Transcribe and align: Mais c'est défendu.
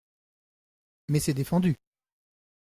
Mais 1.09 1.19
c'est 1.19 1.35
défendu. 1.35 1.75